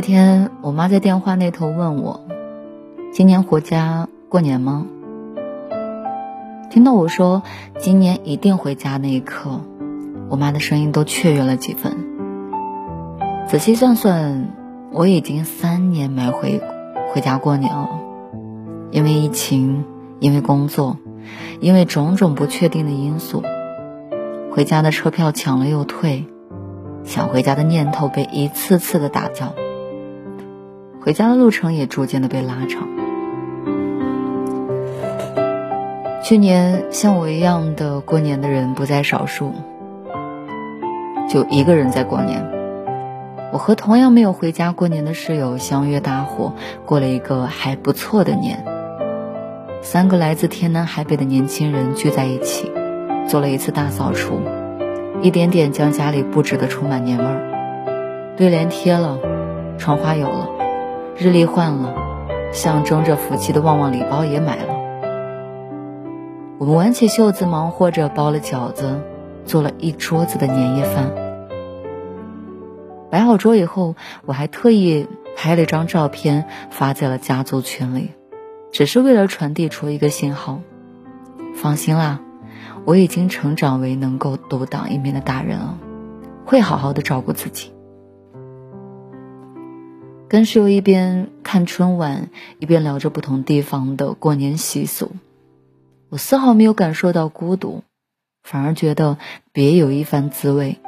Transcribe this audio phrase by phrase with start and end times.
[0.00, 2.22] 那天，我妈在电话那头问我
[3.12, 4.86] ：“今年回家过年吗？”
[6.72, 7.42] 听到我说
[7.78, 9.60] “今年一定回家”那一刻，
[10.30, 11.98] 我妈的声音都雀跃了几分。
[13.46, 14.48] 仔细算算，
[14.90, 16.62] 我已经三年没回
[17.12, 17.90] 回家过年了。
[18.92, 19.84] 因为疫情，
[20.18, 20.96] 因为工作，
[21.60, 23.42] 因为种种不确定的因素，
[24.50, 26.24] 回家的车票抢了又退，
[27.04, 29.52] 想回家的念头被一次次的打掉。
[31.02, 32.88] 回家的路程也逐渐的被拉长。
[36.22, 39.52] 去年像我一样的过年的人不在少数，
[41.28, 42.46] 就一个人在过年。
[43.52, 46.52] 我和同样没有回家过年的室友相约搭伙
[46.84, 48.64] 过了一个还不错的年。
[49.80, 52.70] 三个来自天南海北的年轻人聚在一起，
[53.26, 54.38] 做了一次大扫除，
[55.22, 59.18] 一点点将家里布置的充满年味儿，对联贴了，
[59.78, 60.59] 窗花有了。
[61.22, 61.94] 日历换了，
[62.50, 64.74] 象征着福气的旺旺礼包也买了。
[66.56, 69.02] 我们挽起袖子，忙活着包了饺子，
[69.44, 71.10] 做了一桌子的年夜饭。
[73.10, 78.12] 摆好桌以后，我还特意拍了一张照片发在了家族群里，
[78.72, 80.60] 只是为了传递出一个信号：
[81.54, 82.20] 放心啦，
[82.86, 85.76] 我已经成长为能够独当一面的大人了，
[86.46, 87.74] 会好好的照顾自己。
[90.30, 92.28] 跟室友一边看春晚，
[92.60, 95.10] 一边聊着不同地方的过年习俗，
[96.08, 97.82] 我丝毫没有感受到孤独，
[98.44, 99.18] 反而觉得
[99.52, 100.78] 别有一番滋味。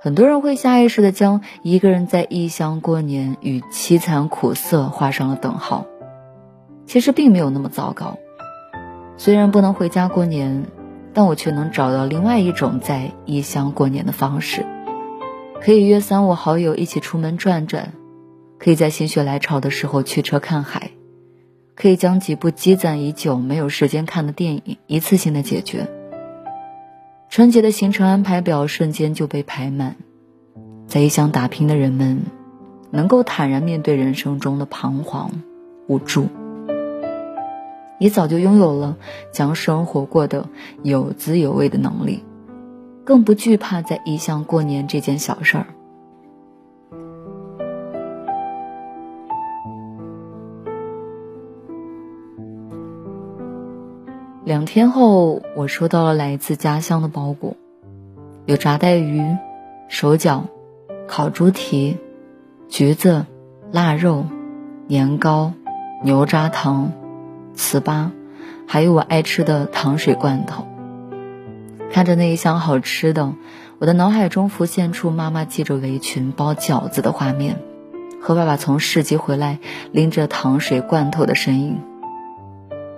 [0.00, 5.86] 很多人会下意识的将一个人在异乡过年与凄惨苦涩画上了等号，
[6.86, 8.16] 其实并没有那么糟糕。
[9.16, 10.66] 虽然不能回家过年，
[11.12, 14.64] 但我却能找到另外一种在异乡过年的方式，
[15.60, 17.92] 可以约三五好友一起出门转转。
[18.62, 20.90] 可以在心血来潮的时候驱车看海，
[21.74, 25.88] 可以将几部积攒已久没有时间看的电影一次性的解决。
[27.30, 29.96] 春节的行程安排表瞬间就被排满，
[30.86, 32.20] 在异乡打拼的人们，
[32.90, 35.30] 能够坦然面对人生中的彷徨、
[35.86, 36.26] 无助，
[37.98, 38.98] 也早就拥有了
[39.32, 40.50] 将生活过得
[40.82, 42.24] 有滋有味的能力，
[43.04, 45.66] 更不惧怕在异乡过年这件小事儿。
[54.50, 57.54] 两天后，我收到了来自家乡的包裹，
[58.46, 59.24] 有炸带鱼、
[59.86, 60.42] 手饺、
[61.06, 61.98] 烤猪蹄、
[62.68, 63.26] 橘子、
[63.70, 64.26] 腊肉、
[64.88, 65.52] 年糕、
[66.02, 66.90] 牛轧糖、
[67.54, 68.10] 糍粑，
[68.66, 70.66] 还有我爱吃的糖水罐头。
[71.92, 73.32] 看着那一箱好吃的，
[73.78, 77.60] 我的脑海中浮现出妈妈系着围裙包饺子的画面，
[78.20, 79.60] 和爸爸从市集回来
[79.92, 81.78] 拎着糖水罐头的身影。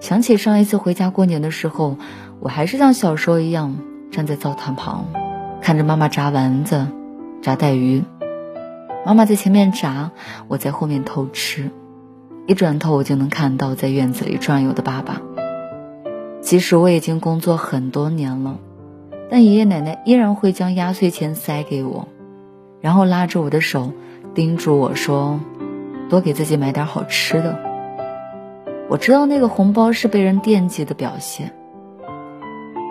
[0.00, 1.96] 想起上一次回家过年的时候，
[2.40, 3.76] 我还是像小时候一样
[4.10, 5.06] 站在灶台旁，
[5.60, 6.86] 看着妈妈炸丸子、
[7.42, 8.02] 炸带鱼。
[9.04, 10.10] 妈妈在前面炸，
[10.48, 11.70] 我在后面偷吃。
[12.46, 15.20] 一转头，我就能看到在院子里转悠的爸爸。
[16.40, 18.58] 即使我已经工作很多年了，
[19.28, 22.08] 但爷爷奶奶依然会将压岁钱塞给我，
[22.80, 23.92] 然后拉着我的手，
[24.34, 25.40] 叮嘱我说
[26.08, 27.58] ：“多给自己买点好吃的。”
[28.88, 31.52] 我知道那个红包是被人惦记的表现。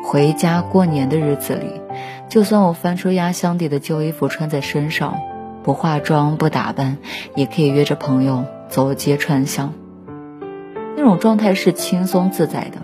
[0.05, 1.81] 回家过年的日子里，
[2.29, 5.15] 就算我翻出压箱底的旧衣服穿在身上，
[5.63, 6.97] 不化妆不打扮，
[7.35, 9.73] 也可以约着朋友走街串巷。
[10.95, 12.79] 那种状态是轻松自在的，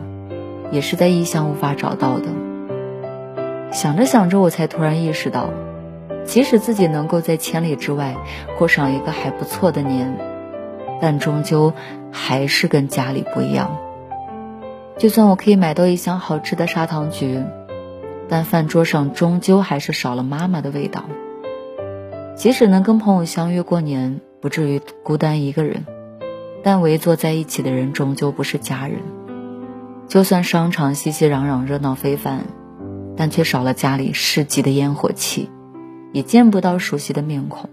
[0.72, 2.26] 也是在异乡无法找到的。
[3.72, 5.50] 想着想着，我才突然意识到，
[6.26, 8.16] 即使自己能够在千里之外
[8.58, 10.33] 过上一个还不错的年。
[11.02, 11.74] 但终究
[12.12, 13.78] 还是跟家里不一样。
[14.98, 17.44] 就算我可以买到一箱好吃的砂糖橘，
[18.30, 21.06] 但饭桌上终究还是少了妈妈的味道。
[22.36, 25.86] 即使能跟朋友相约过年，不至于孤单一个人，
[26.64, 29.00] 但围坐在一起的人终究不是家人。
[30.08, 32.42] 就算商场熙熙攘攘、热闹非凡，
[33.18, 35.50] 但却少了家里市集的烟火气，
[36.12, 37.70] 也见不到熟悉的面孔。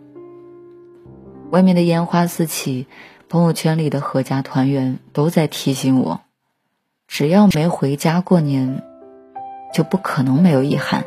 [1.51, 2.87] 外面的烟花四起，
[3.29, 6.21] 朋友圈里的合家团圆，都在提醒我：
[7.09, 8.83] 只要没回家过年，
[9.75, 11.05] 就不可能没有遗憾。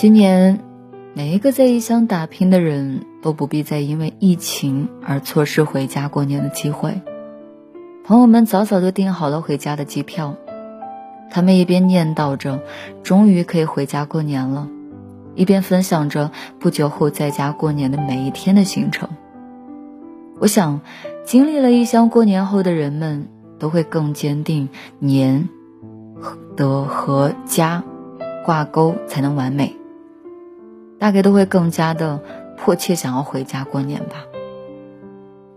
[0.00, 0.60] 今年，
[1.12, 7.02] 每一个在异乡打拼的人都不必再因为疫情而错失回家过年的机会。
[8.02, 10.36] 朋友们早早就订好了回家的机票，
[11.30, 12.62] 他们一边念叨着
[13.02, 14.70] 终于可以回家过年了，
[15.34, 19.10] 一边分享着不久后在家过年的每一天的行程。
[20.38, 20.80] 我想，
[21.26, 25.50] 经历了异乡过年后的人们，都会更坚定年
[26.56, 27.84] 的和家
[28.46, 29.76] 挂钩才能完美。
[31.00, 32.20] 大概都会更加的
[32.56, 34.26] 迫切想要回家过年吧。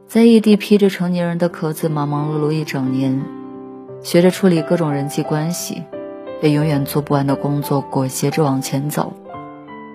[0.07, 3.21] 在异地披着成年人的壳子忙忙碌碌一整年，
[4.01, 5.83] 学着处理各种人际关系，
[6.41, 9.13] 被永远做不完的工作裹挟着往前走，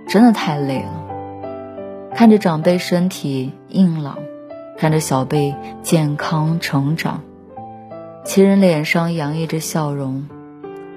[0.06, 2.10] 真的太累了。
[2.14, 4.18] 看着长辈身体硬朗，
[4.76, 7.22] 看着小辈健康成长，
[8.24, 10.26] 亲人脸上洋溢着笑容。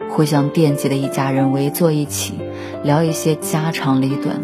[0.10, 2.38] 互相惦记的一家人围坐一起，
[2.84, 4.40] 聊一些家长里短，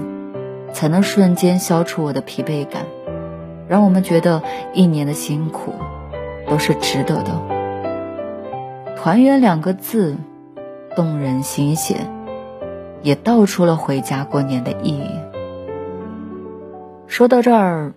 [0.73, 2.83] 才能瞬间消除我的疲惫感，
[3.67, 4.41] 让我们觉得
[4.73, 5.73] 一年的辛苦
[6.47, 7.41] 都是值得的。
[8.95, 10.17] 团圆两个字，
[10.95, 12.11] 动人心弦，
[13.01, 15.09] 也道出了回家过年的意义。
[17.07, 17.93] 说到这儿，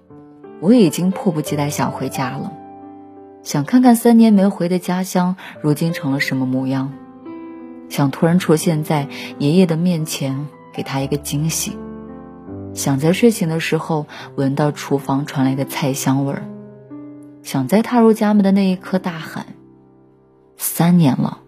[0.60, 2.52] 我已经迫不及待想回家了，
[3.42, 6.92] 想看看三年没回的家乡，如今成了什么模样。
[7.90, 11.72] 想突然出现在爷爷的面前，给他一个惊喜；
[12.72, 14.06] 想在睡醒的时候
[14.36, 16.42] 闻到厨房传来的菜香味儿；
[17.42, 19.46] 想在踏入家门的那一刻大喊
[20.56, 21.40] ：“三年了，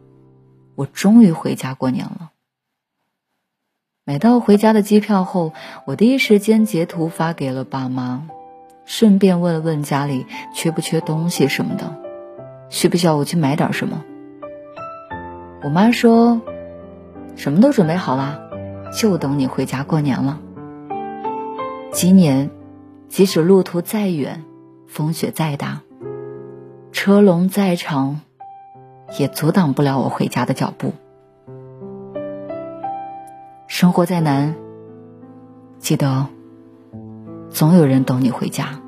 [0.75, 2.33] 我终于回家过年了。”
[4.05, 5.53] 买到回家的机票后，
[5.87, 8.27] 我第一时间截图发给了爸妈，
[8.85, 11.97] 顺便问了问家里缺不缺东西什么的，
[12.69, 14.05] 需不需要我去买点什么。
[15.65, 16.41] 我妈说
[17.37, 18.41] ：“什么都准备好了，
[18.93, 20.41] 就等你回家过年了。
[21.93, 22.51] 今年，
[23.09, 24.43] 即使路途再远，
[24.89, 25.83] 风雪再大，
[26.91, 28.21] 车龙再长，
[29.21, 30.95] 也阻挡不了我回家的脚步。
[33.69, 34.57] 生活再难，
[35.79, 36.27] 记得，
[37.51, 38.81] 总有人等你回家。”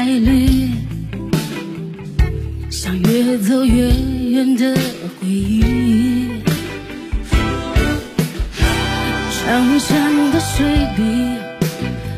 [0.00, 0.70] 爱侣，
[2.70, 3.90] 像越走越
[4.30, 4.74] 远的
[5.20, 5.62] 回忆。
[9.30, 10.64] 长长的水
[10.96, 11.02] 笔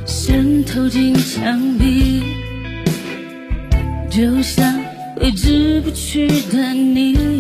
[0.07, 2.23] 渗透进墙壁，
[4.09, 4.81] 就像
[5.17, 7.32] 挥之不去的你。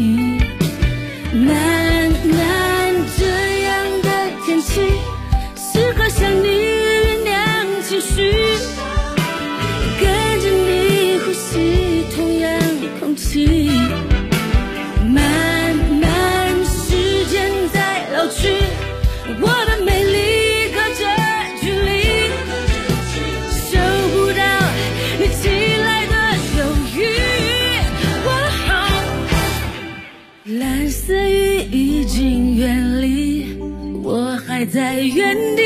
[30.44, 33.56] 蓝色雨已经远离，
[34.02, 35.62] 我还在原地，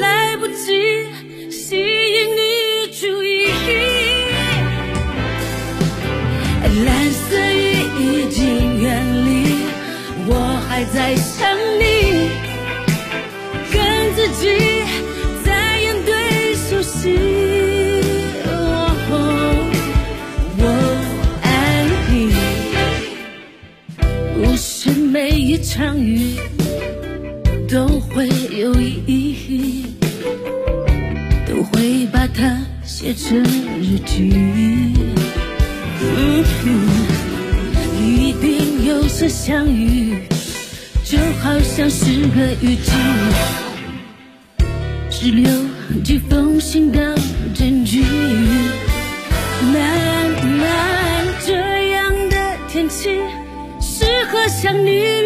[0.00, 1.06] 来不及
[1.48, 3.46] 吸引你注意。
[6.84, 9.62] 蓝色雨已经远离，
[10.26, 12.32] 我还在想你，
[13.72, 14.48] 跟自己
[25.68, 26.34] 场雨
[27.68, 29.84] 都会有意义，
[31.46, 34.32] 都会把它写成日记。
[36.00, 36.42] 嗯，
[38.02, 40.16] 一定有次相遇，
[41.04, 42.92] 就好像是个雨季，
[45.10, 45.50] 只留
[46.02, 47.14] 几封信当
[47.54, 48.02] 证据。
[49.70, 51.52] 慢慢这
[51.90, 53.20] 样的天气，
[53.82, 55.17] 适合想你，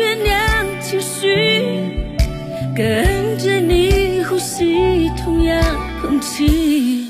[2.82, 5.62] 跟着你呼吸同样
[6.00, 7.06] 空气。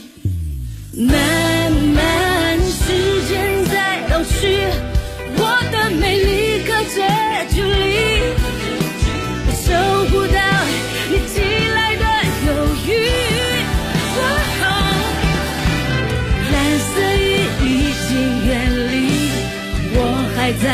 [0.93, 2.93] 慢慢时
[3.27, 4.69] 间在老去，
[5.39, 5.41] 我
[5.73, 7.01] 的美丽隔着
[7.55, 7.97] 距离，
[9.47, 9.73] 我收
[10.11, 10.39] 不到
[11.09, 11.41] 你寄
[11.75, 12.05] 来的
[12.45, 12.49] 犹
[12.87, 12.91] 豫。
[14.19, 14.21] 哦
[16.53, 17.67] 蓝色雨已
[18.09, 18.11] 经
[18.47, 18.51] 远
[18.93, 18.93] 离，
[19.95, 19.97] 我
[20.37, 20.67] 还在